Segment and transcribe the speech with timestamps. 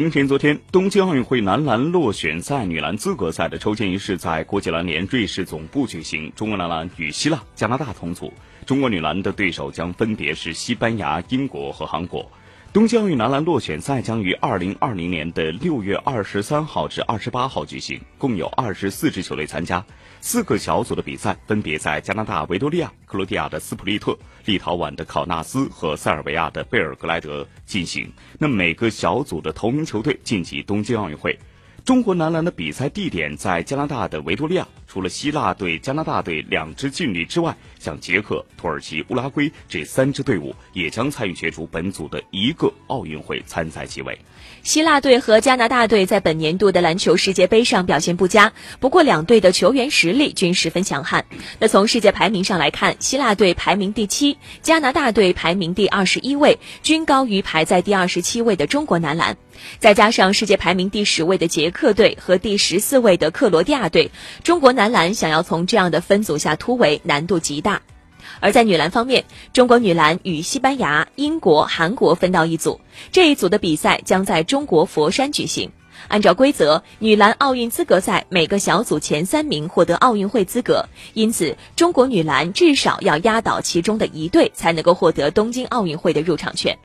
[0.00, 6.32] 明天，昨天，东京奥运会男篮落选赛女篮资格赛的抽签仪式在国际篮联瑞士总部举行。
[6.36, 8.32] 中国男篮与希腊、加拿大同组，
[8.64, 12.30] 中国女篮的对手将分别是西班牙、英国和韩国。
[12.70, 19.82] 东京奥运男篮落选赛将于二零二零年的六月二十三号至二十八号举行，共有二十四支球队参加。
[20.20, 28.12] 四个小组的比赛分别在加拿大维多利亚、克罗地亚的斯普利特、立陶宛的考纳斯和塞尔维亚的贝尔格莱德进行。
[28.38, 31.38] 那每个小组的头名球队晋级东京奥运会。
[31.86, 34.68] 中国男篮的比赛地点在加拿大的维多利亚。
[34.88, 44.18] 除了希腊队、加拿大队两支劲旅之外，像捷克、土耳其、乌拉圭这三支队伍也将参与角逐本组的一个奥运会参赛席位。
[44.62, 51.22] 希腊队和加拿大队在本年度的篮球世界杯上表现不佳，不过两队的球员实力均十分强悍。
[51.58, 59.36] 那从世界排名上来看，希腊队排名第七，加拿大队排名第二十一位，均高于排在第二十七位的中国男篮。
[59.80, 64.10] 再加上世界排名第十位的捷克队和第十四位的克罗地亚队，
[64.42, 64.77] 中国。
[64.78, 67.82] 男篮想要从这样的分组下突围难度极大，
[68.38, 75.72] 而在女篮方面，中国女篮与西班牙、英国、韩国分到一组，这一组的比赛将在中国佛山举行。
[76.06, 86.76] 按照规则，女篮奥运资格赛每个小组前三名获得奥运会资格，因此中国女篮至少要压倒其中的一队，才能够获得东京奥运会的入场券。